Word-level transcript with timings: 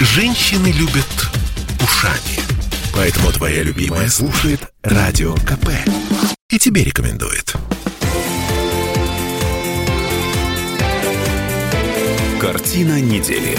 Женщины 0.00 0.68
любят 0.68 1.06
ушами. 1.82 2.38
Поэтому 2.94 3.32
твоя 3.32 3.64
любимая 3.64 4.08
слушает 4.08 4.60
Радио 4.84 5.34
КП. 5.34 5.70
И 6.50 6.58
тебе 6.58 6.84
рекомендует. 6.84 7.52
Картина 12.40 13.00
недели. 13.00 13.58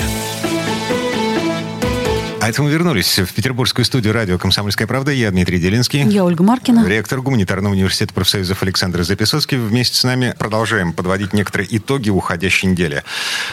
А 2.41 2.47
это 2.47 2.63
мы 2.63 2.71
вернулись 2.71 3.19
в 3.19 3.33
петербургскую 3.33 3.83
студию 3.83 4.13
радио 4.13 4.37
«Комсомольская 4.37 4.87
правда». 4.87 5.11
Я 5.11 5.29
Дмитрий 5.29 5.59
Делинский. 5.59 6.03
Я 6.03 6.23
Ольга 6.23 6.41
Маркина. 6.41 6.87
Ректор 6.87 7.21
гуманитарного 7.21 7.73
университета 7.73 8.13
профсоюзов 8.13 8.63
Александр 8.63 9.03
Записоцкий. 9.03 9.57
Вместе 9.57 9.97
с 9.97 10.05
нами 10.05 10.33
продолжаем 10.39 10.93
подводить 10.93 11.33
некоторые 11.33 11.67
итоги 11.75 12.09
уходящей 12.09 12.69
недели. 12.69 13.03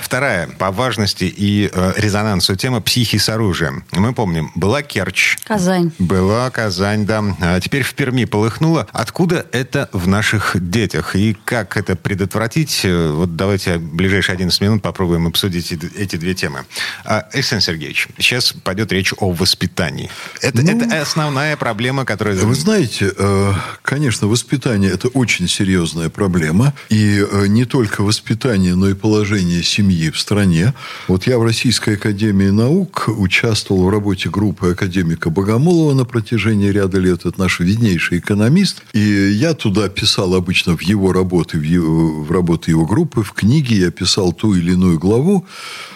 Вторая 0.01 0.47
по 0.47 0.71
важности 0.71 1.25
и 1.25 1.69
э, 1.73 1.93
резонансу 1.97 2.55
тема 2.55 2.81
«Психи 2.81 3.19
с 3.19 3.29
оружием». 3.29 3.85
Мы 3.91 4.15
помним, 4.15 4.53
была 4.55 4.83
Керчь. 4.83 5.37
Казань. 5.43 5.91
Была 5.99 6.49
Казань, 6.51 7.07
да. 7.07 7.25
А 7.41 7.61
теперь 7.61 7.83
в 7.83 7.93
Перми 7.95 8.25
полыхнуло. 8.25 8.87
Откуда 8.93 9.47
это 9.51 9.89
в 9.93 10.07
наших 10.07 10.55
детях? 10.71 11.17
И 11.17 11.37
как 11.45 11.77
это 11.77 11.97
предотвратить? 11.97 12.83
Э, 12.85 13.11
вот 13.11 13.35
давайте 13.35 13.79
ближайшие 13.79 14.35
11 14.35 14.61
минут 14.61 14.83
попробуем 14.83 15.27
обсудить 15.27 15.73
эти 15.73 16.15
две 16.15 16.35
темы. 16.35 16.67
Александр 17.05 17.65
Сергеевич, 17.65 18.07
сейчас 18.19 18.53
пойдет 18.77 18.93
речь 18.93 19.15
о 19.19 19.33
воспитании. 19.33 20.11
Это, 20.43 20.63
ну, 20.63 20.71
это 20.71 21.01
основная 21.01 21.57
проблема, 21.57 22.05
которая... 22.05 22.37
Вы 22.37 22.55
знаете, 22.55 23.11
э, 23.17 23.53
конечно, 23.83 24.29
воспитание– 24.29 24.91
это 24.93 25.09
очень 25.09 25.49
серьезная 25.49 26.11
проблема. 26.11 26.75
И 26.91 27.25
э, 27.27 27.47
не 27.47 27.65
только 27.65 28.03
воспитание, 28.03 28.75
но 28.75 28.91
и 28.91 28.95
положение 28.95 29.63
семьи 29.63 30.11
в 30.11 30.19
стране. 30.19 30.75
Вот 31.09 31.27
я 31.27 31.39
в 31.39 31.45
Российской 31.45 31.95
Академии 31.95 32.51
Наук 32.51 33.09
участвовал 33.09 33.85
в 33.87 33.89
работе 33.89 34.29
группы 34.29 34.73
академика 34.73 35.31
Богомолова 35.31 35.95
на 35.95 36.05
протяжении 36.05 36.69
ряда 36.69 36.99
лет. 36.99 37.25
Это 37.25 37.41
наш 37.41 37.61
виднейший 37.61 38.19
экономист. 38.19 38.83
И 38.93 39.01
я 39.01 39.55
туда 39.55 39.89
писал 39.89 40.35
обычно 40.35 40.77
в 40.77 40.83
его 40.83 41.13
работы, 41.13 41.59
в, 41.59 41.63
его, 41.63 42.25
в 42.25 42.31
работы 42.31 42.73
его 42.73 42.85
группы, 42.85 43.23
в 43.23 43.33
книге 43.33 43.77
я 43.77 43.91
писал 43.91 44.35
ту 44.35 44.55
или 44.55 44.73
иную 44.73 44.99
главу, 44.99 45.47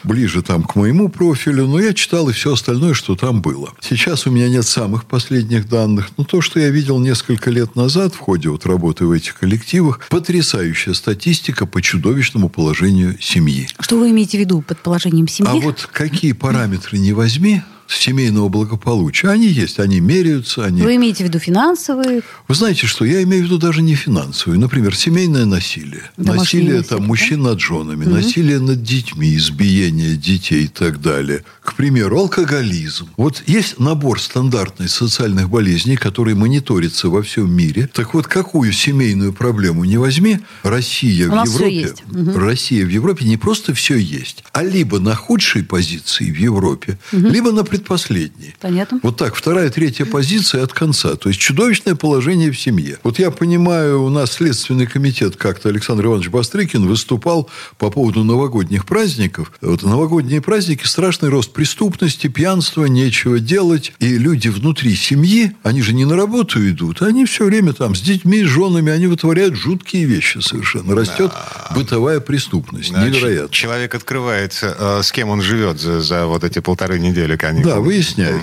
ближе 0.03 0.43
там 0.43 0.63
к 0.63 0.77
моему 0.77 1.11
профилю, 1.11 1.67
но 1.67 1.79
я 1.79 1.93
читал 1.93 2.31
и 2.31 2.33
все 2.33 2.55
остальное 2.55 2.70
остальное, 2.71 2.95
что 2.95 3.17
там 3.17 3.43
было. 3.43 3.73
Сейчас 3.81 4.27
у 4.27 4.31
меня 4.31 4.49
нет 4.49 4.65
самых 4.65 5.05
последних 5.05 5.69
данных, 5.69 6.11
но 6.17 6.25
то, 6.25 6.41
что 6.41 6.61
я 6.61 6.71
видел 6.71 7.01
несколько 7.01 7.51
лет 7.51 7.75
назад 7.75 8.15
в 8.15 8.19
ходе 8.19 8.49
вот 8.49 8.65
работы 8.65 9.07
в 9.07 9.11
этих 9.11 9.39
коллективах, 9.39 10.07
потрясающая 10.09 10.95
статистика 10.95 11.67
по 11.67 11.83
чудовищному 11.83 12.49
положению 12.49 13.21
семьи. 13.21 13.69
Что 13.81 13.99
вы 13.99 14.11
имеете 14.11 14.39
в 14.39 14.41
виду 14.41 14.63
под 14.63 14.79
положением 14.79 15.27
семьи? 15.27 15.51
А 15.51 15.57
вот 15.57 15.89
какие 15.93 16.33
параметры 16.33 16.99
не 16.99 17.13
возьми, 17.13 17.63
семейного 17.95 18.49
благополучия. 18.49 19.29
Они 19.29 19.47
есть, 19.47 19.79
они 19.79 20.01
меряются. 20.01 20.65
Они... 20.65 20.83
Вы 20.83 20.97
имеете 20.97 21.25
в 21.25 21.27
виду 21.29 21.39
финансовые? 21.39 22.23
Вы 22.49 22.55
знаете 22.55 22.87
что, 22.87 23.05
я 23.05 23.23
имею 23.23 23.43
в 23.43 23.47
виду 23.47 23.59
даже 23.59 23.83
не 23.83 23.95
финансовые. 23.95 24.59
Например, 24.59 24.95
семейное 24.97 25.45
насилие. 25.45 26.11
Домашнее 26.17 26.65
насилие 26.65 26.83
там, 26.83 27.07
мужчин 27.07 27.43
над 27.43 27.61
женами, 27.61 28.05
угу. 28.05 28.15
насилие 28.15 28.59
над 28.61 28.83
детьми, 28.83 29.37
избиение 29.37 30.17
детей 30.17 30.65
и 30.65 30.69
так 30.69 31.01
далее. 31.01 31.45
К 31.63 31.75
примеру, 31.75 32.19
алкоголизм. 32.19 33.09
Вот 33.17 33.43
есть 33.47 33.79
набор 33.79 34.21
стандартных 34.21 34.91
социальных 34.91 35.49
болезней, 35.49 35.97
которые 35.97 36.35
мониторятся 36.35 37.09
во 37.09 37.23
всем 37.23 37.53
мире. 37.53 37.89
Так 37.93 38.15
вот, 38.15 38.27
какую 38.27 38.73
семейную 38.73 39.33
проблему 39.33 39.85
не 39.85 39.99
возьми, 39.99 40.41
Россия 40.63 41.29
У 41.29 41.33
в 41.33 41.45
Европе, 41.45 41.95
угу. 42.11 42.39
Россия 42.39 42.85
в 42.85 42.89
Европе 42.89 43.25
не 43.25 43.37
просто 43.37 43.75
все 43.75 43.97
есть, 43.97 44.45
а 44.53 44.63
либо 44.63 44.99
на 44.99 45.15
худшей 45.15 45.63
позиции 45.65 46.31
в 46.31 46.37
Европе, 46.37 46.99
угу. 47.13 47.29
либо 47.29 47.53
на 47.53 47.65
предпоследний. 47.81 48.55
Понятно. 48.61 49.01
Вот 49.03 49.17
так, 49.17 49.35
вторая, 49.35 49.71
третья 49.71 50.05
позиция 50.05 50.63
от 50.63 50.73
конца. 50.73 51.17
То 51.17 51.29
есть, 51.29 51.41
чудовищное 51.41 51.95
положение 51.95 52.51
в 52.51 52.59
семье. 52.59 52.99
Вот 53.03 53.19
я 53.19 53.31
понимаю, 53.31 54.03
у 54.03 54.11
нас 54.11 54.33
Следственный 54.33 54.87
комитет 54.87 55.37
как-то 55.37 55.69
Александр 55.69 56.07
Иванович 56.07 56.29
Бастрыкин 56.29 56.87
выступал 56.87 57.49
по 57.79 57.91
поводу 57.91 58.25
новогодних 58.25 58.87
праздников. 58.87 59.53
Вот 59.61 59.83
новогодние 59.83 60.41
праздники, 60.41 60.87
страшный 60.87 61.31
рост 61.31 61.53
преступности, 61.53 62.29
пьянства, 62.29 62.85
нечего 62.85 63.41
делать. 63.41 63.93
И 63.99 64.19
люди 64.19 64.49
внутри 64.49 64.95
семьи, 64.95 65.53
они 65.63 65.83
же 65.83 65.93
не 65.93 66.05
на 66.05 66.17
работу 66.17 66.67
идут, 66.69 67.03
они 67.03 67.25
все 67.25 67.45
время 67.45 67.73
там 67.73 67.95
с 67.95 68.01
детьми, 68.01 68.45
с 68.45 68.47
женами, 68.47 68.93
они 68.93 69.07
вытворяют 69.07 69.55
жуткие 69.55 70.05
вещи 70.05 70.39
совершенно. 70.39 70.95
Растет 70.95 71.33
да. 71.33 71.75
бытовая 71.75 72.21
преступность. 72.21 72.93
Да, 72.93 73.07
Невероятно. 73.07 73.51
Человек 73.51 73.95
открывает, 73.95 74.59
э, 74.63 75.01
с 75.03 75.13
кем 75.13 75.31
он 75.31 75.43
живет 75.43 75.81
за, 75.81 76.01
за 76.01 76.27
вот 76.27 76.45
эти 76.45 76.59
полторы 76.61 76.99
недели 76.99 77.37
каникул. 77.37 77.70
Да, 77.71 77.79
выясняют. 77.79 78.43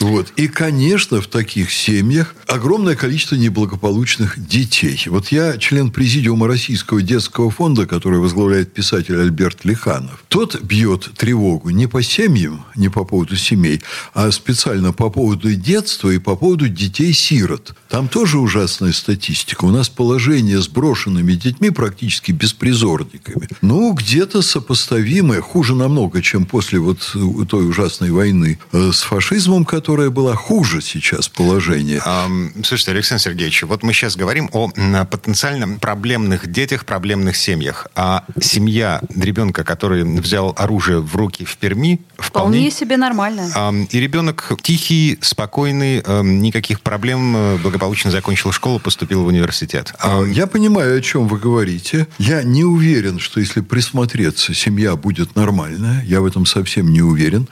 Угу. 0.00 0.08
Вот. 0.12 0.32
И, 0.36 0.48
конечно, 0.48 1.20
в 1.20 1.26
таких 1.26 1.70
семьях 1.70 2.34
огромное 2.46 2.96
количество 2.96 3.34
неблагополучных 3.34 4.38
детей. 4.48 4.98
Вот 5.06 5.28
я 5.28 5.58
член 5.58 5.90
президиума 5.90 6.46
Российского 6.46 7.02
детского 7.02 7.50
фонда, 7.50 7.86
который 7.86 8.18
возглавляет 8.18 8.72
писатель 8.72 9.20
Альберт 9.20 9.66
Лиханов. 9.66 10.24
Тот 10.28 10.62
бьет 10.62 11.10
тревогу 11.18 11.68
не 11.68 11.86
по 11.86 12.02
семьям, 12.02 12.64
не 12.74 12.88
по 12.88 13.04
поводу 13.04 13.36
семей, 13.36 13.82
а 14.14 14.30
специально 14.30 14.94
по 14.94 15.10
поводу 15.10 15.54
детства 15.54 16.08
и 16.08 16.18
по 16.18 16.34
поводу 16.34 16.66
детей-сирот. 16.66 17.74
Там 17.90 18.08
тоже 18.08 18.38
ужасная 18.38 18.92
статистика. 18.92 19.66
У 19.66 19.70
нас 19.70 19.90
положение 19.90 20.62
с 20.62 20.68
брошенными 20.68 21.34
детьми 21.34 21.68
практически 21.68 22.32
беспризорниками. 22.32 23.50
Ну, 23.60 23.92
где-то 23.92 24.40
сопоставимое, 24.40 25.42
хуже 25.42 25.74
намного, 25.74 26.22
чем 26.22 26.46
после 26.46 26.78
вот 26.78 27.14
той 27.48 27.68
ужасной 27.68 28.10
войны 28.10 28.58
с 28.72 29.02
фашизмом, 29.02 29.64
которая 29.64 30.10
была 30.10 30.34
хуже 30.34 30.80
сейчас 30.80 31.28
положение. 31.28 32.00
А, 32.04 32.28
слушайте, 32.64 32.92
Александр 32.92 33.22
Сергеевич, 33.22 33.62
вот 33.64 33.82
мы 33.82 33.92
сейчас 33.92 34.16
говорим 34.16 34.48
о 34.52 34.68
потенциально 35.04 35.78
проблемных 35.78 36.50
детях, 36.50 36.84
проблемных 36.84 37.36
семьях. 37.36 37.86
А 37.94 38.24
семья 38.40 39.00
ребенка, 39.14 39.64
который 39.64 40.04
взял 40.04 40.54
оружие 40.56 41.00
в 41.00 41.14
руки 41.16 41.44
в 41.44 41.56
Перми, 41.56 42.00
вполне, 42.16 42.58
вполне 42.58 42.70
себе 42.70 42.96
нормально. 42.96 43.50
А, 43.54 43.72
и 43.90 44.00
ребенок 44.00 44.52
тихий, 44.62 45.18
спокойный, 45.20 46.02
э, 46.04 46.22
никаких 46.22 46.80
проблем, 46.80 47.34
э, 47.36 47.56
благополучно 47.58 48.10
закончил 48.10 48.52
школу, 48.52 48.78
поступил 48.78 49.24
в 49.24 49.26
университет. 49.26 49.94
А, 49.98 50.22
Я 50.24 50.46
понимаю, 50.46 50.98
о 50.98 51.00
чем 51.00 51.28
вы 51.28 51.38
говорите. 51.38 52.06
Я 52.18 52.42
не 52.42 52.64
уверен, 52.64 53.18
что 53.18 53.40
если 53.40 53.60
присмотреться, 53.60 54.54
семья 54.54 54.96
будет 54.96 55.36
нормальная. 55.36 56.02
Я 56.04 56.20
в 56.20 56.26
этом 56.26 56.46
совсем 56.46 56.90
не 56.90 57.02
уверен. 57.02 57.48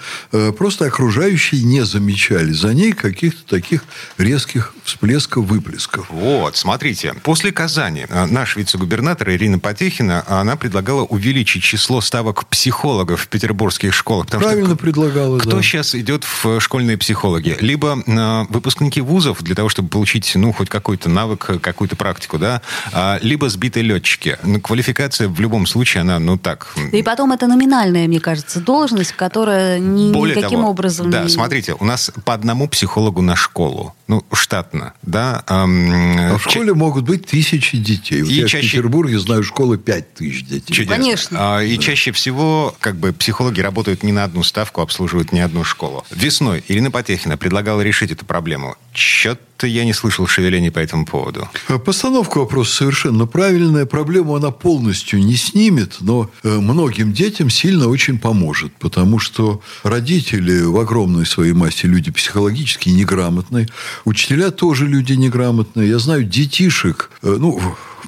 Просто 0.59 0.87
окружающие 1.00 1.62
не 1.62 1.83
замечали 1.87 2.53
за 2.53 2.75
ней 2.75 2.93
каких-то 2.93 3.43
таких 3.49 3.84
резких 4.19 4.75
всплесков, 4.84 5.47
выплесков. 5.47 6.11
Вот, 6.11 6.59
смотрите. 6.59 7.15
После 7.22 7.53
Казани 7.53 8.05
э, 8.06 8.27
наш 8.27 8.55
вице-губернатор 8.56 9.31
Ирина 9.31 9.59
Потехина, 9.59 10.25
она 10.28 10.56
предлагала 10.56 11.05
увеличить 11.05 11.62
число 11.62 12.03
ставок 12.03 12.47
психологов 12.49 13.22
в 13.22 13.28
петербургских 13.28 13.94
школах. 13.94 14.27
Правильно 14.27 14.66
что 14.66 14.77
предлагала, 14.77 15.38
Кто 15.38 15.56
да. 15.56 15.62
сейчас 15.62 15.94
идет 15.94 16.25
в 16.25 16.61
школьные 16.61 16.99
психологи? 16.99 17.56
Либо 17.61 18.03
э, 18.06 18.44
выпускники 18.50 19.00
вузов 19.00 19.43
для 19.43 19.55
того, 19.55 19.71
чтобы 19.71 19.88
получить, 19.88 20.31
ну, 20.34 20.53
хоть 20.53 20.69
какой-то 20.69 21.09
навык, 21.09 21.62
какую-то 21.62 21.97
практику, 21.97 22.37
да, 22.37 22.61
а, 22.93 23.19
либо 23.22 23.49
сбитые 23.49 23.84
летчики. 23.84 24.37
Ну, 24.43 24.61
квалификация 24.61 25.28
в 25.28 25.41
любом 25.41 25.67
случае, 25.67 26.03
она, 26.03 26.19
ну, 26.19 26.37
так... 26.37 26.75
И 26.93 27.03
потом 27.03 27.32
это 27.32 27.47
номинальная, 27.47 28.06
мне 28.06 28.21
кажется, 28.21 28.61
должность, 28.61 29.12
которая 29.12 29.78
ни, 29.78 30.12
Более 30.12 30.37
никаким 30.37 30.59
того, 30.59 30.71
образом... 30.72 30.79
Да, 30.82 31.24
не... 31.24 31.28
смотрите, 31.28 31.74
у 31.78 31.84
нас 31.84 32.10
по 32.24 32.34
одному 32.34 32.68
психологу 32.68 33.22
на 33.22 33.36
школу. 33.36 33.94
Ну, 34.08 34.24
штатно, 34.32 34.94
да. 35.02 35.44
Эм, 35.46 36.32
а 36.34 36.38
в 36.38 36.42
школе 36.42 36.74
могут 36.74 37.04
быть 37.04 37.26
тысячи 37.26 37.76
детей. 37.76 38.22
Вот 38.22 38.30
и 38.30 38.34
я 38.34 38.48
чаще... 38.48 38.66
в 38.66 38.70
Петербурге 38.70 39.19
знаю 39.19 39.44
школы 39.44 39.78
пять 39.78 40.14
тысяч 40.14 40.44
детей. 40.44 40.72
Чудесно. 40.72 40.96
Конечно. 40.96 41.38
А, 41.40 41.62
и 41.62 41.76
да. 41.76 41.82
чаще 41.82 42.12
всего, 42.12 42.74
как 42.80 42.96
бы, 42.96 43.12
психологи 43.12 43.60
работают 43.60 44.02
не 44.02 44.12
на 44.12 44.24
одну 44.24 44.42
ставку, 44.42 44.80
обслуживают 44.80 45.32
не 45.32 45.40
одну 45.40 45.64
школу. 45.64 46.05
Весной 46.10 46.64
Ирина 46.69 46.90
Потехина 46.90 47.37
предлагала 47.37 47.81
решить 47.81 48.10
эту 48.10 48.25
проблему. 48.25 48.76
Счет 48.94 49.40
что 49.60 49.66
я 49.66 49.84
не 49.84 49.92
слышал 49.92 50.26
шевелений 50.26 50.70
по 50.70 50.78
этому 50.78 51.04
поводу. 51.04 51.46
Э, 51.68 51.78
постановка 51.78 52.38
вопроса 52.38 52.76
совершенно 52.76 53.26
правильная. 53.26 53.84
Проблему 53.84 54.34
она 54.34 54.50
полностью 54.50 55.22
не 55.22 55.36
снимет, 55.36 55.96
но 56.00 56.30
э, 56.42 56.48
многим 56.48 57.12
детям 57.12 57.50
сильно 57.50 57.86
очень 57.88 58.18
поможет, 58.18 58.72
потому 58.78 59.18
что 59.18 59.60
родители 59.82 60.62
в 60.62 60.78
огромной 60.78 61.26
своей 61.26 61.52
массе 61.52 61.88
люди 61.88 62.10
психологически 62.10 62.88
неграмотные, 62.88 63.68
учителя 64.06 64.50
тоже 64.50 64.86
люди 64.86 65.12
неграмотные. 65.12 65.90
Я 65.90 65.98
знаю 65.98 66.24
детишек, 66.24 67.10
э, 67.22 67.36
ну, 67.38 67.60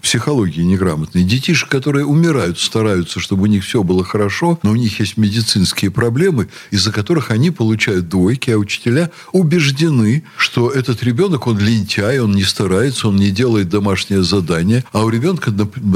психологии 0.02 0.62
неграмотные. 0.62 1.24
Детишек, 1.24 1.68
которые 1.68 2.04
умирают, 2.04 2.58
стараются, 2.58 3.20
чтобы 3.20 3.44
у 3.44 3.46
них 3.46 3.64
все 3.64 3.82
было 3.82 4.04
хорошо, 4.04 4.58
но 4.62 4.72
у 4.72 4.76
них 4.76 5.00
есть 5.00 5.16
медицинские 5.16 5.90
проблемы, 5.90 6.48
из-за 6.70 6.92
которых 6.92 7.30
они 7.30 7.50
получают 7.50 8.08
двойки, 8.08 8.50
а 8.50 8.58
учителя 8.58 9.10
убеждены, 9.32 10.24
что 10.36 10.70
этот 10.70 11.02
ребенок, 11.02 11.46
он 11.46 11.58
лентяй, 11.58 12.18
он 12.18 12.32
не 12.32 12.44
старается, 12.44 13.08
он 13.08 13.16
не 13.16 13.30
делает 13.30 13.68
домашнее 13.68 14.22
задание, 14.22 14.84
а 14.92 15.04
у 15.04 15.08
ребенка 15.08 15.52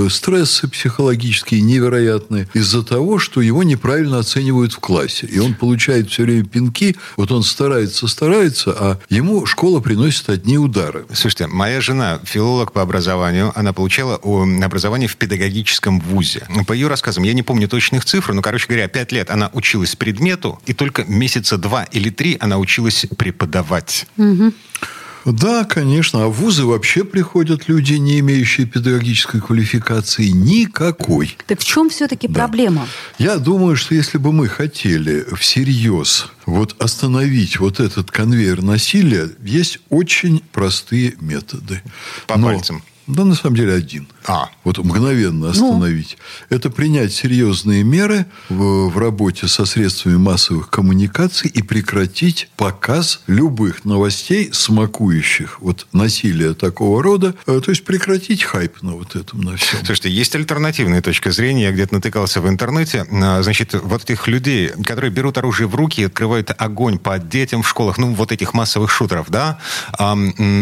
стрессы 0.09 0.69
психологические 0.69 1.61
невероятные 1.61 2.49
из-за 2.55 2.83
того, 2.85 3.19
что 3.19 3.41
его 3.41 3.63
неправильно 3.63 4.21
оценивают 4.21 4.73
в 4.73 4.79
классе. 4.79 5.27
И 5.27 5.39
он 5.39 5.55
получает 5.55 6.11
все 6.11 6.23
время 6.23 6.45
пинки, 6.45 6.97
вот 7.17 7.33
он 7.33 7.43
старается, 7.43 8.07
старается, 8.07 8.75
а 8.79 8.99
ему 9.11 9.47
школа 9.47 9.81
приносит 9.81 10.29
одни 10.31 10.59
удары. 10.59 11.07
Слушайте, 11.13 11.49
моя 11.49 11.81
жена 11.81 12.21
филолог 12.25 12.73
по 12.73 12.83
образованию, 12.83 13.53
она 13.57 13.73
получала 13.97 14.65
образование 14.65 15.09
в 15.09 15.17
педагогическом 15.17 16.01
вузе. 16.01 16.47
По 16.67 16.73
ее 16.73 16.89
рассказам, 16.89 17.25
я 17.25 17.33
не 17.33 17.43
помню 17.43 17.69
точных 17.69 18.05
цифр, 18.05 18.35
но, 18.35 18.43
короче 18.43 18.67
говоря, 18.67 18.89
пять 18.89 19.13
лет 19.13 19.31
она 19.31 19.51
училась 19.55 19.97
предмету, 19.97 20.61
и 20.67 20.75
только 20.75 21.05
месяца 21.05 21.57
два 21.57 21.85
или 21.85 22.11
три 22.11 22.37
она 22.39 22.59
училась 22.59 23.07
преподавать. 23.17 24.07
Угу. 24.19 24.53
Да, 25.25 25.65
конечно. 25.65 26.25
А 26.25 26.29
в 26.29 26.35
вузы 26.35 26.65
вообще 26.65 27.05
приходят 27.05 27.69
люди, 27.69 27.95
не 27.95 28.21
имеющие 28.21 28.67
педагогической 28.67 29.41
квалификации 29.41 30.29
никакой. 30.29 31.37
Так 31.47 31.61
в 31.61 31.65
чем 31.65 31.89
все-таки 31.89 32.29
да. 32.29 32.35
проблема? 32.41 32.87
Я 33.19 33.39
думаю, 33.39 33.77
что 33.77 33.95
если 33.95 34.19
бы 34.19 34.31
мы 34.33 34.47
хотели 34.47 35.27
всерьез 35.35 36.29
вот 36.45 36.77
остановить 36.81 37.59
вот 37.59 37.81
этот 37.81 38.11
конвейер 38.11 38.63
насилия, 38.63 39.31
есть 39.43 39.81
очень 39.89 40.43
простые 40.53 41.15
методы. 41.21 41.83
По 42.27 42.37
Но... 42.37 42.49
пальцам. 42.49 42.83
Да, 43.07 43.25
на 43.25 43.35
самом 43.35 43.57
деле 43.57 43.73
один. 43.75 44.09
А. 44.27 44.49
Вот 44.65 44.79
мгновенно 44.79 45.47
ну. 45.47 45.51
остановить. 45.51 46.19
Ну. 46.51 46.57
Это 46.57 46.71
принять 46.71 47.13
серьезные 47.13 47.85
меры 47.85 48.27
в, 48.49 48.89
в 48.89 48.99
работе 48.99 49.47
со 49.47 49.65
средствами 49.65 50.17
массовых 50.17 50.71
коммуникаций 50.71 51.49
и 51.49 51.63
прекратить 51.63 52.49
показ 52.57 53.21
любых 53.29 53.85
новостей, 53.85 54.51
смакующих 54.53 55.61
вот 55.61 55.87
насилие 55.93 56.55
такого 56.55 57.03
рода. 57.03 57.35
Э, 57.47 57.61
то 57.65 57.71
есть 57.71 57.85
прекратить 57.85 58.43
хайп 58.43 58.83
на 58.83 58.93
вот 58.93 59.15
этом, 59.15 59.41
на 59.41 59.57
всем. 59.57 59.85
Слушайте, 59.85 60.11
есть 60.11 60.35
альтернативная 60.35 61.01
точка 61.01 61.31
зрения. 61.31 61.65
Я 61.65 61.73
где-то 61.73 61.95
натыкался 61.95 62.41
в 62.41 62.49
интернете. 62.49 63.07
А, 63.11 63.43
значит, 63.43 63.75
вот 63.75 64.03
этих 64.03 64.27
людей, 64.27 64.69
которые 64.85 65.11
берут 65.11 65.39
оружие 65.39 65.69
в 65.69 65.75
руки 65.77 66.01
и 66.01 66.05
открывают 66.05 66.51
огонь 66.59 66.99
по 66.99 67.19
детям 67.19 67.63
в 67.63 67.69
школах, 67.69 67.99
ну, 67.99 68.15
вот 68.15 68.33
этих 68.33 68.53
массовых 68.53 68.91
шутеров, 68.91 69.31
да, 69.31 69.59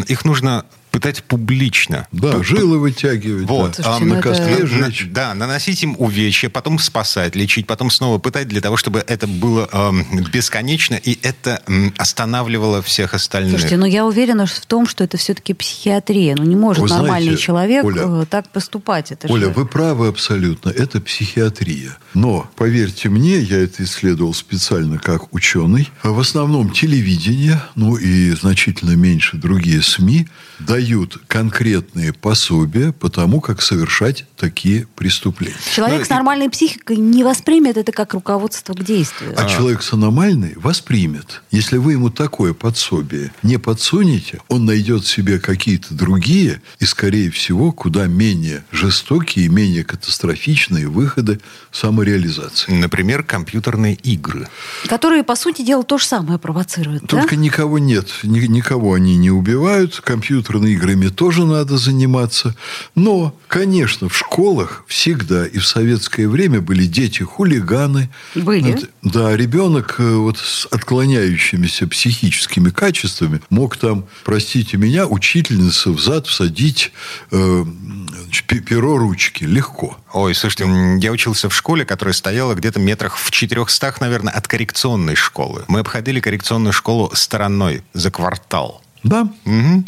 их 0.06 0.24
нужно 0.24 0.64
пытать 0.94 1.24
публично. 1.24 2.06
Да, 2.12 2.40
жилы 2.44 2.78
вытягивать. 2.78 3.48
Вот. 3.48 3.74
Да. 3.78 3.96
А, 3.96 3.98
на 3.98 4.22
костре 4.22 4.58
это... 4.58 4.66
жечь. 4.68 5.08
Да, 5.10 5.34
наносить 5.34 5.82
им 5.82 5.96
увечья, 5.98 6.48
потом 6.48 6.78
спасать, 6.78 7.34
лечить, 7.34 7.66
потом 7.66 7.90
снова 7.90 8.18
пытать 8.18 8.46
для 8.46 8.60
того, 8.60 8.76
чтобы 8.76 9.02
это 9.04 9.26
было 9.26 9.68
э, 9.72 9.90
бесконечно, 10.32 10.94
и 10.94 11.18
это 11.22 11.60
э, 11.66 11.90
останавливало 11.98 12.80
всех 12.80 13.12
остальных. 13.12 13.50
Слушайте, 13.50 13.76
ну 13.76 13.86
я 13.86 14.06
уверена 14.06 14.46
в 14.46 14.66
том, 14.66 14.86
что 14.86 15.02
это 15.02 15.16
все-таки 15.16 15.52
психиатрия. 15.52 16.36
Ну 16.36 16.44
не 16.44 16.54
может 16.54 16.82
вы 16.82 16.88
нормальный 16.88 17.30
знаете, 17.30 17.42
человек 17.42 17.84
Оля, 17.84 18.02
э, 18.22 18.26
так 18.30 18.48
поступать. 18.50 19.10
Это 19.10 19.26
Оля, 19.32 19.46
же... 19.46 19.50
вы 19.50 19.66
правы 19.66 20.06
абсолютно. 20.06 20.70
Это 20.70 21.00
психиатрия. 21.00 21.96
Но, 22.14 22.48
поверьте 22.54 23.08
мне, 23.08 23.40
я 23.40 23.58
это 23.58 23.82
исследовал 23.82 24.32
специально 24.32 24.98
как 24.98 25.34
ученый. 25.34 25.90
В 26.04 26.20
основном 26.20 26.70
телевидение, 26.70 27.60
ну 27.74 27.96
и 27.96 28.30
значительно 28.30 28.92
меньше 28.92 29.38
другие 29.38 29.82
СМИ 29.82 30.28
дают 30.60 30.83
дают 30.84 31.18
конкретные 31.28 32.12
пособия 32.12 32.92
по 32.92 33.08
тому, 33.08 33.40
как 33.40 33.62
совершать 33.62 34.26
такие 34.36 34.86
преступления. 34.96 35.56
Человек 35.74 36.00
Но... 36.00 36.04
с 36.04 36.08
нормальной 36.10 36.50
психикой 36.50 36.96
не 36.96 37.24
воспримет 37.24 37.78
это 37.78 37.90
как 37.90 38.12
руководство 38.12 38.74
к 38.74 38.84
действию. 38.84 39.32
А, 39.36 39.44
а 39.44 39.48
человек 39.48 39.82
с 39.82 39.94
аномальной 39.94 40.52
воспримет. 40.56 41.42
Если 41.50 41.78
вы 41.78 41.92
ему 41.92 42.10
такое 42.10 42.52
подсобие 42.52 43.32
не 43.42 43.56
подсунете, 43.56 44.42
он 44.48 44.66
найдет 44.66 45.06
себе 45.06 45.38
какие-то 45.38 45.94
другие 45.94 46.60
и, 46.80 46.84
скорее 46.84 47.30
всего, 47.30 47.72
куда 47.72 48.06
менее 48.06 48.62
жестокие, 48.70 49.48
менее 49.48 49.84
катастрофичные 49.84 50.88
выходы 50.88 51.40
самореализации. 51.72 52.72
Например, 52.72 53.22
компьютерные 53.22 53.94
игры. 53.94 54.48
Которые, 54.86 55.24
по 55.24 55.34
сути 55.34 55.62
дела, 55.62 55.82
то 55.82 55.96
же 55.96 56.04
самое 56.04 56.38
провоцируют. 56.38 57.06
Только 57.06 57.36
да? 57.36 57.40
никого 57.40 57.78
нет. 57.78 58.10
Никого 58.22 58.92
они 58.92 59.16
не 59.16 59.30
убивают. 59.30 60.02
Компьютерные 60.02 60.73
играми 60.74 61.08
тоже 61.08 61.44
надо 61.44 61.78
заниматься. 61.78 62.54
Но, 62.94 63.34
конечно, 63.48 64.08
в 64.08 64.16
школах 64.16 64.84
всегда 64.86 65.46
и 65.46 65.58
в 65.58 65.66
советское 65.66 66.28
время 66.28 66.60
были 66.60 66.86
дети-хулиганы. 66.86 68.10
Были? 68.34 68.78
Да, 69.02 69.36
ребенок 69.36 69.96
э, 69.98 70.14
вот 70.14 70.38
с 70.38 70.66
отклоняющимися 70.70 71.86
психическими 71.86 72.70
качествами 72.70 73.40
мог 73.50 73.76
там, 73.76 74.06
простите 74.24 74.76
меня, 74.76 75.06
учительница 75.06 75.90
в 75.90 76.00
зад 76.00 76.26
всадить 76.26 76.92
э, 77.30 77.64
перо 78.66 78.98
ручки. 78.98 79.44
Легко. 79.44 79.96
Ой, 80.12 80.34
слушайте, 80.34 80.64
я 81.00 81.12
учился 81.12 81.48
в 81.48 81.54
школе, 81.54 81.84
которая 81.84 82.12
стояла 82.12 82.54
где-то 82.54 82.80
метрах 82.80 83.16
в 83.16 83.30
400, 83.30 83.96
наверное, 84.00 84.32
от 84.32 84.46
коррекционной 84.48 85.14
школы. 85.14 85.64
Мы 85.68 85.80
обходили 85.80 86.20
коррекционную 86.20 86.72
школу 86.72 87.10
стороной 87.14 87.82
за 87.92 88.10
квартал. 88.10 88.82
Да. 89.02 89.28
Угу. 89.44 89.84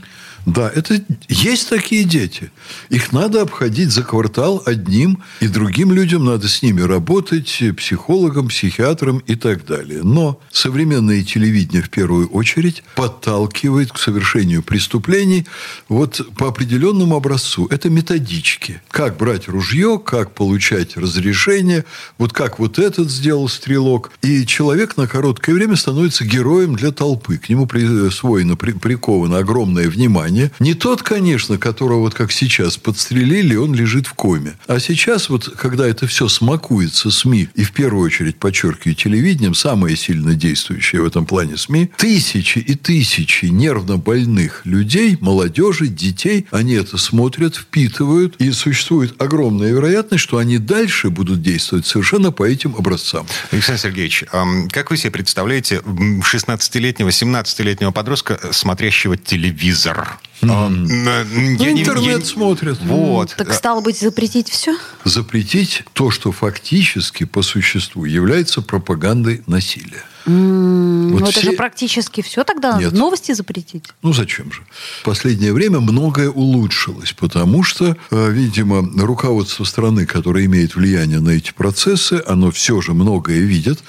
Да, 0.46 0.70
это 0.72 1.00
есть 1.28 1.68
такие 1.68 2.04
дети. 2.04 2.52
Их 2.88 3.12
надо 3.12 3.42
обходить 3.42 3.90
за 3.90 4.04
квартал 4.04 4.62
одним, 4.64 5.18
и 5.40 5.48
другим 5.48 5.92
людям 5.92 6.24
надо 6.24 6.46
с 6.46 6.62
ними 6.62 6.82
работать, 6.82 7.62
психологом, 7.76 8.46
психиатром 8.46 9.18
и 9.26 9.34
так 9.34 9.66
далее. 9.66 10.04
Но 10.04 10.40
современное 10.52 11.24
телевидение 11.24 11.82
в 11.82 11.90
первую 11.90 12.28
очередь 12.28 12.84
подталкивает 12.94 13.90
к 13.90 13.98
совершению 13.98 14.62
преступлений 14.62 15.46
вот 15.88 16.24
по 16.36 16.46
определенному 16.46 17.16
образцу. 17.16 17.66
Это 17.66 17.90
методички. 17.90 18.80
Как 18.88 19.16
брать 19.16 19.48
ружье, 19.48 19.98
как 19.98 20.32
получать 20.32 20.96
разрешение, 20.96 21.84
вот 22.18 22.32
как 22.32 22.60
вот 22.60 22.78
этот 22.78 23.10
сделал 23.10 23.48
стрелок. 23.48 24.12
И 24.22 24.46
человек 24.46 24.96
на 24.96 25.08
короткое 25.08 25.54
время 25.56 25.74
становится 25.74 26.24
героем 26.24 26.76
для 26.76 26.92
толпы. 26.92 27.36
К 27.36 27.48
нему 27.48 27.66
присвоено, 27.66 28.54
приковано 28.54 29.38
огромное 29.38 29.90
внимание 29.90 30.35
внимание. 30.36 30.52
Не 30.60 30.74
тот, 30.74 31.02
конечно, 31.02 31.58
которого 31.58 32.00
вот 32.00 32.14
как 32.14 32.32
сейчас 32.32 32.76
подстрелили, 32.76 33.56
он 33.56 33.74
лежит 33.74 34.06
в 34.06 34.14
коме. 34.14 34.54
А 34.66 34.78
сейчас 34.78 35.28
вот, 35.28 35.48
когда 35.56 35.86
это 35.86 36.06
все 36.06 36.28
смакуется 36.28 37.10
СМИ, 37.10 37.48
и 37.54 37.64
в 37.64 37.72
первую 37.72 38.04
очередь, 38.04 38.36
подчеркиваю, 38.38 38.94
телевидением, 38.94 39.54
самое 39.54 39.96
сильно 39.96 40.34
действующее 40.34 41.02
в 41.02 41.06
этом 41.06 41.26
плане 41.26 41.56
СМИ, 41.56 41.90
тысячи 41.96 42.58
и 42.58 42.74
тысячи 42.74 43.46
нервно 43.46 43.96
больных 43.96 44.62
людей, 44.64 45.16
молодежи, 45.20 45.86
детей, 45.88 46.46
они 46.50 46.74
это 46.74 46.98
смотрят, 46.98 47.56
впитывают, 47.56 48.36
и 48.38 48.50
существует 48.52 49.20
огромная 49.20 49.72
вероятность, 49.72 50.22
что 50.22 50.38
они 50.38 50.58
дальше 50.58 51.10
будут 51.10 51.42
действовать 51.42 51.86
совершенно 51.86 52.32
по 52.32 52.44
этим 52.44 52.74
образцам. 52.76 53.26
Александр 53.50 53.80
Сергеевич, 53.80 54.24
как 54.70 54.90
вы 54.90 54.96
себе 54.96 55.10
представляете 55.10 55.76
16-летнего, 55.76 57.08
17-летнего 57.08 57.90
подростка, 57.90 58.38
смотрящего 58.52 59.16
телевизор? 59.16 60.18
Mm. 60.42 61.56
Я 61.58 61.72
Интернет 61.72 62.20
не, 62.20 62.24
смотрят. 62.24 62.78
Вот. 62.82 63.34
Так 63.36 63.52
стало 63.52 63.80
быть, 63.80 63.98
запретить 63.98 64.50
все? 64.50 64.76
Запретить 65.04 65.84
то, 65.92 66.10
что 66.10 66.32
фактически 66.32 67.24
по 67.24 67.42
существу 67.42 68.04
является 68.04 68.62
пропагандой 68.62 69.42
насилия. 69.46 70.04
Mm, 70.26 70.85
вот 71.12 71.20
ну, 71.20 71.26
все... 71.26 71.40
это 71.40 71.50
же 71.50 71.56
практически 71.56 72.20
все 72.22 72.44
тогда 72.44 72.78
Нет. 72.78 72.92
новости 72.92 73.32
запретить. 73.32 73.84
Ну, 74.02 74.12
зачем 74.12 74.52
же? 74.52 74.62
В 75.00 75.04
последнее 75.04 75.52
время 75.52 75.80
многое 75.80 76.30
улучшилось, 76.30 77.12
потому 77.12 77.62
что, 77.62 77.96
э, 78.10 78.30
видимо, 78.30 78.88
руководство 79.04 79.64
страны, 79.64 80.06
которое 80.06 80.44
имеет 80.46 80.74
влияние 80.74 81.20
на 81.20 81.30
эти 81.30 81.52
процессы, 81.52 82.22
оно 82.26 82.50
все 82.50 82.80
же 82.80 82.94
многое 82.94 83.40
видит. 83.40 83.80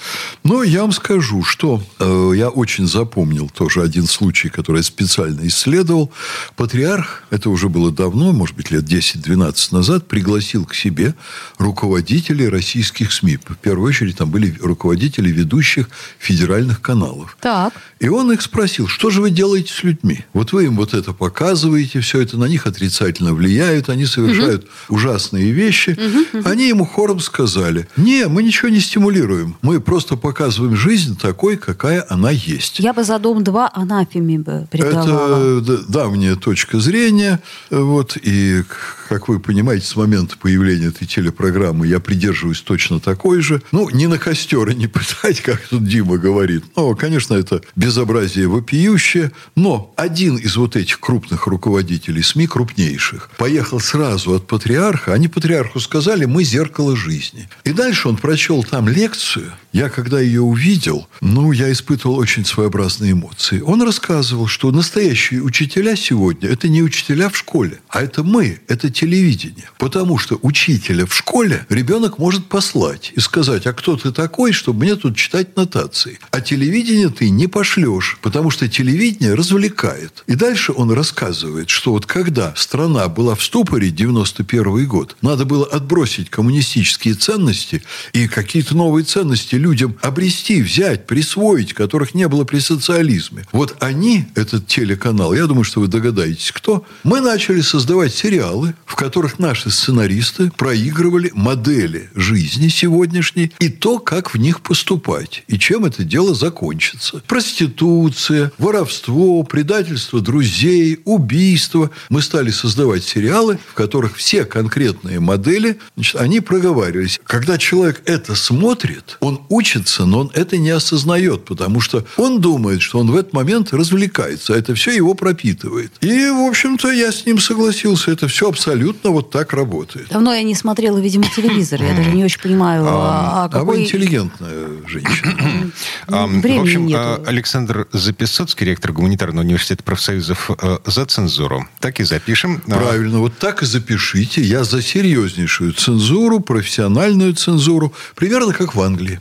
Но 0.44 0.62
я 0.62 0.82
вам 0.82 0.92
скажу, 0.92 1.42
что 1.42 1.82
э, 1.98 2.32
я 2.34 2.48
очень 2.48 2.86
запомнил 2.86 3.48
тоже 3.48 3.82
один 3.82 4.06
случай, 4.06 4.48
который 4.48 4.78
я 4.78 4.82
специально 4.82 5.46
исследовал. 5.46 6.12
Патриарх, 6.56 7.24
это 7.30 7.50
уже 7.50 7.68
было 7.68 7.90
давно, 7.90 8.32
может 8.32 8.56
быть, 8.56 8.70
лет 8.70 8.84
10-12 8.84 9.74
назад, 9.74 10.08
пригласил 10.08 10.64
к 10.64 10.74
себе 10.74 11.14
руководителей 11.58 12.48
российских 12.48 13.12
СМИ. 13.12 13.38
В 13.46 13.56
первую 13.56 13.88
очередь 13.88 14.16
там 14.16 14.30
были 14.30 14.56
руководители 14.60 15.30
ведущих 15.30 15.88
федеральных 16.18 16.80
каналов. 16.80 17.07
Так. 17.40 17.72
И 18.00 18.08
он 18.08 18.32
их 18.32 18.42
спросил, 18.42 18.88
что 18.88 19.10
же 19.10 19.20
вы 19.20 19.30
делаете 19.30 19.72
с 19.72 19.82
людьми? 19.82 20.24
Вот 20.32 20.52
вы 20.52 20.64
им 20.64 20.76
вот 20.76 20.94
это 20.94 21.12
показываете, 21.12 22.00
все 22.00 22.20
это 22.20 22.36
на 22.36 22.44
них 22.44 22.66
отрицательно 22.66 23.34
влияет, 23.34 23.88
они 23.88 24.06
совершают 24.06 24.64
угу. 24.64 24.96
ужасные 24.96 25.50
вещи. 25.50 25.90
Угу, 25.90 26.40
угу. 26.40 26.48
Они 26.48 26.68
ему 26.68 26.84
хором 26.84 27.20
сказали, 27.20 27.88
не, 27.96 28.26
мы 28.28 28.42
ничего 28.42 28.68
не 28.68 28.80
стимулируем, 28.80 29.56
мы 29.62 29.80
просто 29.80 30.16
показываем 30.16 30.76
жизнь 30.76 31.18
такой, 31.18 31.56
какая 31.56 32.04
она 32.08 32.30
есть. 32.30 32.78
Я 32.78 32.92
бы 32.92 33.04
за 33.04 33.18
Дом-2 33.18 33.68
анафеме 33.72 34.38
бы 34.38 34.66
предавала. 34.70 35.60
Это 35.60 35.78
давняя 35.88 36.36
точка 36.36 36.80
зрения, 36.80 37.40
вот, 37.70 38.16
и 38.16 38.62
как 39.08 39.28
вы 39.28 39.40
понимаете, 39.40 39.86
с 39.86 39.96
момента 39.96 40.36
появления 40.36 40.88
этой 40.88 41.06
телепрограммы 41.06 41.86
я 41.86 41.98
придерживаюсь 41.98 42.60
точно 42.60 43.00
такой 43.00 43.40
же. 43.40 43.62
Ну, 43.72 43.88
не 43.88 44.06
на 44.06 44.18
костер 44.18 44.68
и 44.68 44.74
не 44.74 44.86
пытать, 44.98 45.40
как 45.40 45.66
тут 45.66 45.84
Дима 45.86 46.18
говорит. 46.18 46.64
Но, 46.76 46.94
конечно, 46.94 47.34
это 47.34 47.62
безобразие 47.74 48.48
вопиющее. 48.48 49.32
Но 49.56 49.94
один 49.96 50.36
из 50.36 50.56
вот 50.56 50.76
этих 50.76 51.00
крупных 51.00 51.46
руководителей 51.46 52.22
СМИ, 52.22 52.46
крупнейших, 52.46 53.30
поехал 53.38 53.80
сразу 53.80 54.34
от 54.34 54.46
патриарха. 54.46 55.14
Они 55.14 55.28
патриарху 55.28 55.80
сказали, 55.80 56.26
мы 56.26 56.44
зеркало 56.44 56.94
жизни. 56.94 57.48
И 57.64 57.72
дальше 57.72 58.08
он 58.08 58.18
прочел 58.18 58.62
там 58.62 58.88
лекцию. 58.88 59.52
Я, 59.72 59.90
когда 59.90 60.18
ее 60.20 60.40
увидел, 60.40 61.08
ну, 61.20 61.52
я 61.52 61.70
испытывал 61.70 62.16
очень 62.16 62.44
своеобразные 62.44 63.12
эмоции. 63.12 63.60
Он 63.60 63.82
рассказывал, 63.82 64.46
что 64.46 64.70
настоящие 64.70 65.42
учителя 65.42 65.94
сегодня– 65.94 66.48
это 66.50 66.68
не 66.68 66.82
учителя 66.82 67.28
в 67.28 67.36
школе, 67.36 67.80
а 67.88 68.02
это 68.02 68.22
мы, 68.22 68.60
это 68.66 68.90
телевидение. 68.90 69.68
Потому 69.78 70.16
что 70.16 70.38
учителя 70.40 71.04
в 71.04 71.14
школе 71.14 71.66
ребенок 71.68 72.18
может 72.18 72.46
послать 72.46 73.12
и 73.14 73.20
сказать, 73.20 73.66
а 73.66 73.74
кто 73.74 73.96
ты 73.96 74.10
такой, 74.10 74.52
чтобы 74.52 74.84
мне 74.84 74.96
тут 74.96 75.16
читать 75.16 75.56
нотации. 75.56 76.18
А 76.30 76.40
телевидение 76.40 77.10
ты 77.10 77.28
не 77.28 77.46
пошлешь, 77.46 78.18
потому 78.22 78.50
что 78.50 78.68
телевидение 78.68 79.34
развлекает. 79.34 80.24
И 80.26 80.34
дальше 80.34 80.72
он 80.72 80.90
рассказывает, 80.92 81.68
что 81.68 81.92
вот 81.92 82.06
когда 82.06 82.54
страна 82.56 83.08
была 83.08 83.34
в 83.34 83.42
ступоре, 83.42 83.90
91 83.90 84.86
год, 84.86 85.16
надо 85.20 85.44
было 85.44 85.66
отбросить 85.66 86.30
коммунистические 86.30 87.14
ценности 87.14 87.82
и 88.12 88.28
какие-то 88.28 88.74
новые 88.74 89.04
ценности 89.04 89.57
людям 89.58 89.96
обрести, 90.02 90.62
взять, 90.62 91.06
присвоить, 91.06 91.74
которых 91.74 92.14
не 92.14 92.28
было 92.28 92.44
при 92.44 92.60
социализме. 92.60 93.44
Вот 93.52 93.76
они, 93.80 94.26
этот 94.34 94.66
телеканал, 94.66 95.34
я 95.34 95.46
думаю, 95.46 95.64
что 95.64 95.80
вы 95.80 95.88
догадаетесь, 95.88 96.52
кто, 96.52 96.84
мы 97.04 97.20
начали 97.20 97.60
создавать 97.60 98.14
сериалы, 98.14 98.74
в 98.86 98.94
которых 98.94 99.38
наши 99.38 99.70
сценаристы 99.70 100.50
проигрывали 100.56 101.30
модели 101.34 102.10
жизни 102.14 102.68
сегодняшней 102.68 103.52
и 103.58 103.68
то, 103.68 103.98
как 103.98 104.34
в 104.34 104.38
них 104.38 104.60
поступать, 104.60 105.44
и 105.48 105.58
чем 105.58 105.84
это 105.84 106.04
дело 106.04 106.34
закончится. 106.34 107.22
Проституция, 107.26 108.52
воровство, 108.58 109.42
предательство 109.42 110.20
друзей, 110.20 111.00
убийство. 111.04 111.90
Мы 112.08 112.22
стали 112.22 112.50
создавать 112.50 113.04
сериалы, 113.04 113.58
в 113.68 113.74
которых 113.74 114.16
все 114.16 114.44
конкретные 114.44 115.20
модели, 115.20 115.78
значит, 115.96 116.16
они 116.16 116.40
проговаривались. 116.40 117.20
Когда 117.24 117.58
человек 117.58 118.02
это 118.04 118.34
смотрит, 118.34 119.16
он 119.20 119.40
учится, 119.48 120.04
но 120.04 120.20
он 120.20 120.30
это 120.34 120.56
не 120.56 120.70
осознает, 120.70 121.44
потому 121.44 121.80
что 121.80 122.04
он 122.16 122.40
думает, 122.40 122.82
что 122.82 122.98
он 122.98 123.10
в 123.10 123.16
этот 123.16 123.32
момент 123.32 123.72
развлекается, 123.72 124.54
а 124.54 124.56
это 124.56 124.74
все 124.74 124.92
его 124.92 125.14
пропитывает. 125.14 125.92
И, 126.00 126.28
в 126.30 126.48
общем-то, 126.48 126.90
я 126.90 127.12
с 127.12 127.26
ним 127.26 127.38
согласился. 127.38 128.10
Это 128.10 128.28
все 128.28 128.48
абсолютно 128.48 129.10
вот 129.10 129.30
так 129.30 129.52
работает. 129.52 130.08
Давно 130.10 130.34
я 130.34 130.42
не 130.42 130.54
смотрела, 130.54 130.98
видимо, 130.98 131.24
телевизор. 131.34 131.82
Я 131.82 131.94
даже 131.94 132.10
не 132.10 132.24
очень 132.24 132.40
понимаю, 132.40 132.84
а, 132.86 133.44
а, 133.44 133.48
какой... 133.48 133.60
а 133.60 133.64
вы 133.64 133.84
интеллигентная 133.84 134.68
женщина. 134.86 135.72
В 136.08 136.60
общем, 136.60 136.90
а, 136.94 137.22
Александр 137.26 137.88
Записоцкий, 137.92 138.66
ректор 138.66 138.92
гуманитарного 138.92 139.44
университета 139.44 139.82
профсоюзов 139.82 140.50
э, 140.50 140.78
за 140.86 141.06
цензуру. 141.06 141.66
Так 141.80 142.00
и 142.00 142.04
запишем. 142.04 142.60
Правильно, 142.66 143.18
вот 143.18 143.38
так 143.38 143.62
и 143.62 143.66
запишите. 143.66 144.42
Я 144.42 144.64
за 144.64 144.82
серьезнейшую 144.82 145.72
цензуру, 145.72 146.40
профессиональную 146.40 147.34
цензуру, 147.34 147.92
примерно 148.14 148.52
как 148.52 148.74
в 148.74 148.80
Англии. 148.80 149.20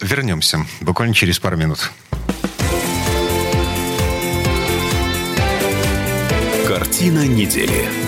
Вернемся 0.00 0.66
буквально 0.80 1.14
через 1.14 1.38
пару 1.38 1.56
минут. 1.56 1.90
Картина 6.66 7.26
недели. 7.26 8.03